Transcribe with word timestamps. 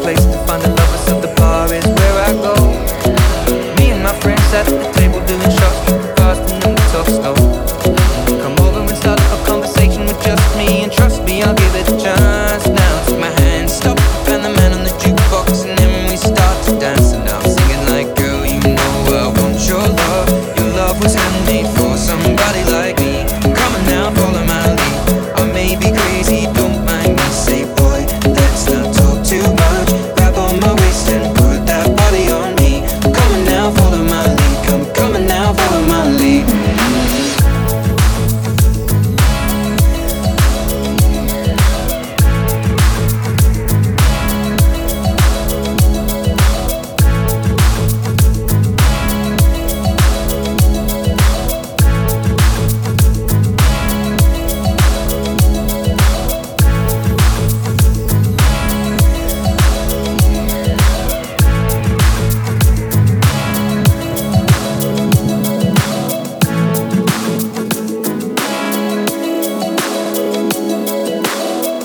place 0.00 0.24
to 0.24 0.38
find 0.46 0.62
a 0.64 0.81